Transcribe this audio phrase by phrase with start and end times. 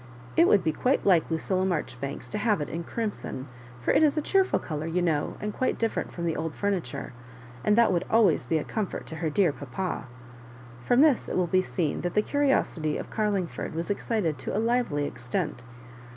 [0.35, 3.47] It would be quite like Lucilla Marjoribanks to have it in crimson—
[3.85, 6.55] ^for it is a cheerful colour, you know, and quite differ ent from the old
[6.55, 7.13] furniture;
[7.63, 10.07] and th^t would al ways be a comfort to her dear papa."
[10.83, 14.57] From this it will be seen that the curiosity of Carlingford was excited to a
[14.57, 15.63] lively extent.